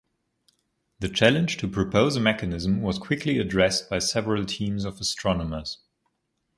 [0.99, 5.77] The challenge to propose a mechanism was quickly addressed by several teams of astronomers.